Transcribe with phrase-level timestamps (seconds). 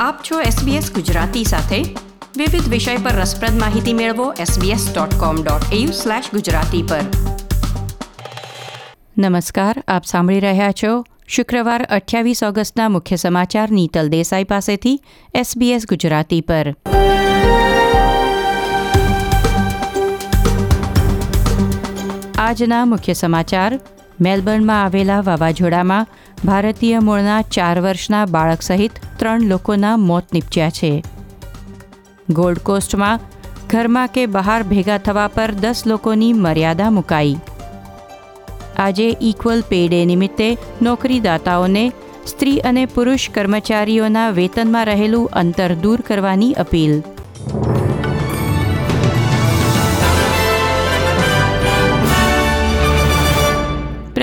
[0.00, 1.76] આપ છો SBS ગુજરાતી સાથે.
[2.36, 5.86] વિવિધ વિષય પર રસપ્રદ માહિતી મેળવો sbs.com.au
[6.32, 7.00] ગુજરાતી પર.
[9.18, 15.02] નમસ્કાર, આપ સાંભળી રહ્યા છો શુક્રવાર અઠ્યાવીસ ઓગસ્ટના મુખ્ય સમાચાર નીતલ દેસાઈ પાસેથી
[15.36, 16.74] SBS ગુજરાતી પર.
[22.38, 23.80] આજના મુખ્ય સમાચાર
[24.20, 26.06] મેલબર્નમાં આવેલા વાવાઝોડામાં
[26.44, 31.02] ભારતીય મૂળના ચાર વર્ષના બાળક સહિત ત્રણ લોકોના મોત નીપજ્યા છે.
[32.30, 33.20] ગોલ્ડ કોસ્ટમાં
[33.70, 37.38] ઘરમાં કે બહાર ભેગા થવા પર દસ લોકોની મર્યાદા મુકાઈ.
[38.76, 41.92] આજે ઇક્વલ પે ડે નિમિત્તે નોકરીદાતાઓને
[42.26, 47.02] સ્ત્રી અને પુરુષ કર્મચારીઓના વેતનમાં રહેલું અંતર દૂર કરવાની અપીલ.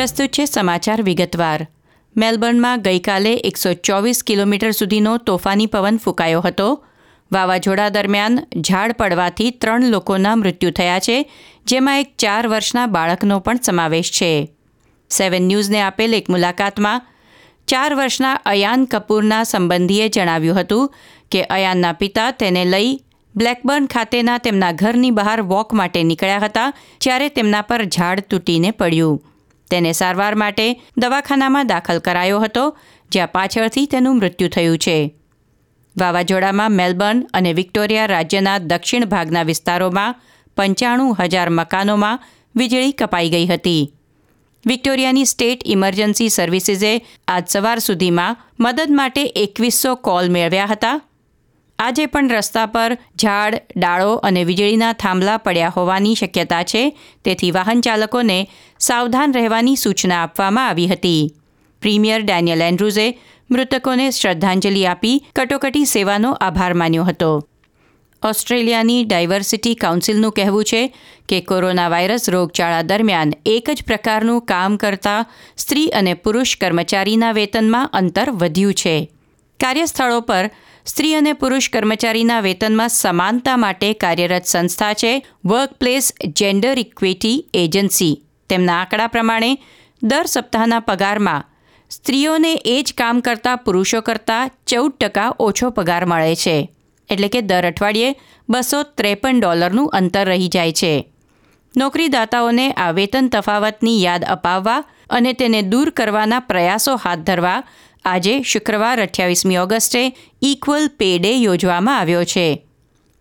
[0.06, 1.60] પ્રસ્તુત છે સમાચાર વિગતવાર.
[2.16, 6.68] મેલબર્નમાં ગઈકાલે એકસો ચોવીસ કિલોમીટર સુધીનો તોફાની પવન ફૂંકાયો હતો.
[7.32, 8.36] વાવાઝોડા દરમિયાન
[8.68, 11.18] ઝાડ પડવાથી ત્રણ લોકોના મૃત્યુ થયા છે,
[11.70, 14.32] જેમાં એક ચાર વર્ષના બાળકનો પણ સમાવેશ છે.
[15.12, 17.04] સેવન ન્યૂઝને આપેલ એક મુલાકાતમાં,
[17.68, 20.90] ચાર વર્ષના અયાન કપૂરના સંબંધીએ જણાવ્યું હતું
[21.32, 22.92] કે અયાનના પિતા તેને લઈ
[23.36, 29.24] બ્લેકબર્ન ખાતેના તેમના ઘરની બહાર વોક માટે નીકળ્યા હતા, જ્યારે તેમના પર ઝાડ તૂટીને પડ્યું.
[29.72, 32.78] તેને સારવાર માટે દવાખાનામાં દાખલ કરાયો હતો,
[33.12, 35.16] જ્યાં પાછળથી તેનું મૃત્યુ થયું છે.
[36.00, 40.16] વાવાઝોડામાં મેલબર્ન અને વિક્ટોરિયા રાજ્યના દક્ષિણ ભાગના વિસ્તારોમાં
[40.58, 42.20] પંચાણું હજાર મકાનોમાં
[42.56, 43.94] વીજળી કપાઈ ગઈ હતી.
[44.66, 46.94] વિક્ટોરિયાની સ્ટેટ ઇમરજન્સી સર્વિસીસે
[47.28, 51.00] આજ સવાર સુધીમાં મદદ માટે એકવીસો કોલ મેળવ્યા હતા.
[51.80, 56.98] આજે પણ રસ્તા પર ઝાડ, ડાળો અને વીજળીના થાંભલા પડ્યા હોવાની શક્યતા છે.
[57.26, 61.32] તેથી વાહન ચાલકોને સાવધાન રહેવાની સૂચના આપવામાં આવી હતી.
[61.82, 63.20] પ્રીમિયર ડેનિયલ એન્ડ્રુઝે
[63.52, 67.48] મૃતકોને શ્રદ્ધાંજલિ આપી કટોકટી સેવાનો આભાર માન્યો હતો.
[68.24, 70.96] ઓસ્ટ્રેલિયાની ડાયવર્સિટી કાઉન્સિલનું કહેવું છે
[71.30, 75.26] કે કોરોના વાયરસ રોગચાળા દરમિયાન એક જ પ્રકારનું કામ કરતા
[75.58, 79.12] સ્ત્રી અને પુરુષ કર્મચારીના વેતનમાં અંતર વધ્યું છે.
[79.60, 80.50] કાર્યસ્થળો પર
[80.86, 85.14] સ્ત્રી અને પુરુષ કર્મચારીના વેતનમાં સમાનતા માટે કાર્યરત સંસ્થા છે
[85.46, 88.14] વર્કપ્લેસ જેન્ડર ઇક્વિટી એજન્સી
[88.50, 89.52] તેમના આંકડા પ્રમાણે,
[90.02, 91.48] દર સપ્તાહના પગારમાં,
[91.92, 96.70] સ્ત્રીઓને એ જ કામ કરતા પુરુષો કરતાં ચૌદ ટકા ઓછો પગાર મળે છે.
[97.10, 98.18] એટલે કે દર અઠવાડિયે
[98.50, 100.94] બસો ત્રેપન ડોલરનું અંતર રહી જાય છે.
[101.78, 107.60] નોકરીદાતાઓને આ વેતન તફાવતની યાદ અપાવવા અને તેને દૂર કરવાના પ્રયાસો હાથ ધરવા
[108.06, 112.66] આજે શુક્રવાર અઠ્યાવીસમી ઓગસ્ટે ઇક્વલ પે ડે યોજવામાં આવ્યો છે.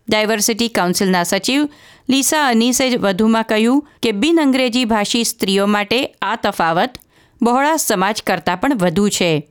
[0.09, 1.69] ડાયવર્સિટી કાઉન્સિલના સચિવ
[2.09, 6.97] લીસા અનીસે વધુમાં કહ્યું કે બિન અંગ્રેજી ભાષી સ્ત્રીઓ માટે આ તફાવત
[7.41, 9.47] બહોળા સમાજ કરતાં પણ વધુ છે.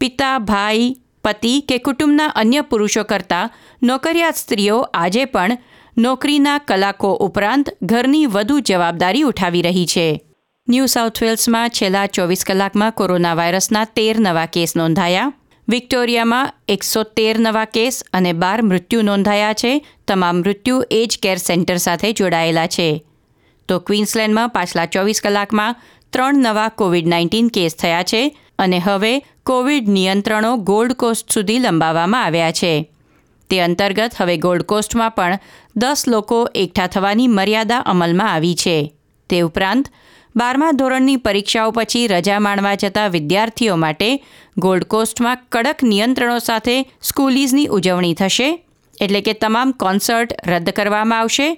[0.00, 3.50] પિતા, ભાઈ, પતિ કે કુટુંબના અન્ય પુરુષો કરતાં
[3.82, 5.58] નોકરિયાત સ્ત્રીઓ આજે પણ
[5.98, 10.20] નોકરીના કલાકો ઉપરાંત ઘરની વધુ જવાબદારી ઉઠાવી રહી છે.
[10.68, 15.32] ન્યૂ સાઉથ વેલ્સમાં છેલ્લા ચોવીસ કલાકમાં કોરોના વાયરસના તેર નવા કેસ નોંધાયા.
[15.68, 19.86] વિક્ટોરિયામાં એકસો તેર નવા કેસ અને બાર મૃત્યુ નોંધાયા છે.
[20.08, 23.04] તમામ મૃત્યુ એજ કેર સેન્ટર સાથે જોડાયેલા છે.
[23.68, 25.76] તો ક્વીન્સલેન્ડમાં પાછલા ચોવીસ કલાકમાં
[26.12, 32.24] ત્રણ નવા કોવિડ નાઇન્ટીન કેસ થયા છે અને હવે કોવિડ નિયંત્રણો ગોલ્ડ કોસ્ટ સુધી લંબાવવામાં
[32.24, 32.74] આવ્યા છે.
[33.50, 35.38] તે અંતર્ગત હવે ગોલ્ડ કોસ્ટમાં પણ
[35.76, 38.92] દસ લોકો એકઠા થવાની મર્યાદા અમલમાં આવી છે.
[39.30, 39.90] તે ઉપરાંત
[40.36, 44.10] બારમા ધોરણની પરીક્ષાઓ પછી રજા માણવા જતા વિદ્યાર્થીઓ માટે
[44.58, 48.48] ગોલ્ડ કોસ્ટમાં કડક નિયંત્રણો સાથે સ્કૂલીઝની ઉજવણી થશે,
[49.00, 51.48] એટલે કે તમામ કોન્સર્ટ રદ કરવામાં આવશે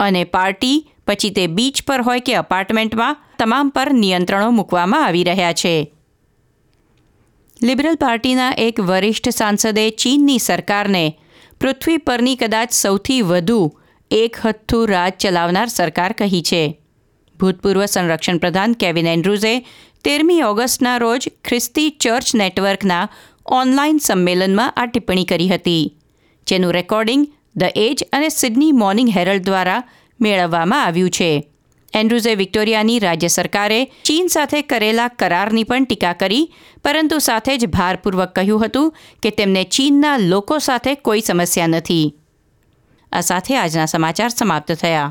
[0.00, 5.52] અને પાર્ટી, પછી તે બીચ પર હોય કે અપાર્ટમેન્ટમાં, તમામ પર નિયંત્રણો મૂકવામાં આવી રહ્યા
[5.52, 5.74] છે.
[7.62, 11.04] લિબરલ પાર્ટીના એક વરિષ્ઠ સાંસદે ચીનની સરકારને
[11.60, 13.60] પૃથ્વી પરની કદાચ સૌથી વધુ
[14.10, 16.64] એક હથ્થું રાજ ચલાવનાર સરકાર કહી છે.
[17.40, 19.54] ભૂતપૂર્વ સંરક્ષણ પ્રધાન કેવિન એન્ડ્રુઝે
[20.04, 23.04] તેરમી ઓગસ્ટના રોજ ખ્રિસ્તી ચર્ચ નેટવર્કના
[23.58, 25.84] ઓનલાઈન સંમેલનમાં આ ટિપ્પણી કરી હતી,
[26.46, 29.82] જેનું રેકોર્ડિંગ ધ એજ અને સિડની મોર્નિંગ હેરલ્ડ દ્વારા
[30.20, 31.30] મેળવવામાં આવ્યું છે.
[31.92, 36.44] એન્ડ્રુઝે વિક્ટોરિયાની રાજ્ય સરકારે ચીન સાથે કરેલા કરારની પણ ટીકા કરી,
[36.84, 38.92] પરંતુ સાથે જ ભારપૂર્વક કહ્યું હતું
[39.22, 42.06] કે તેમને ચીનના લોકો સાથે કોઈ સમસ્યા નથી.
[43.12, 45.10] આ સાથે આજના સમાચાર સમાપ્ત થયા.